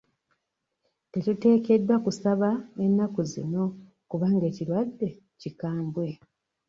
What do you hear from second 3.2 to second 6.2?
zino kubanga ekirwadde kikambwe.